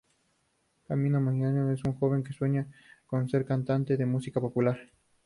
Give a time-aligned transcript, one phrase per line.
[0.87, 2.65] Camilo Mallarino es un joven que sueña
[3.05, 4.79] con ser cantante de música popular.